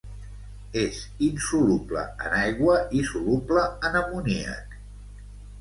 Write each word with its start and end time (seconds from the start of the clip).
És 0.83 1.01
insoluble 1.27 2.03
en 2.29 2.33
aigua 2.39 2.79
i 3.01 3.05
soluble 3.13 3.67
en 3.91 3.99
amoníac. 4.03 4.77